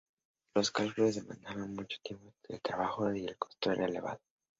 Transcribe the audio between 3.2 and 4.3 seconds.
el costo era elevado.